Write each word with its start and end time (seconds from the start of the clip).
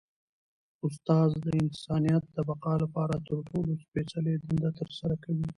استاد 0.87 1.29
د 1.45 1.47
انسانیت 1.61 2.23
د 2.35 2.37
بقا 2.49 2.73
لپاره 2.83 3.15
تر 3.27 3.37
ټولو 3.49 3.71
سپيڅلي 3.83 4.33
دنده 4.37 4.69
ترسره 4.79 5.15
کوي. 5.23 5.47